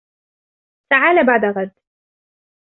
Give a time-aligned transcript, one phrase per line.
[0.89, 1.71] تعال بعد غد.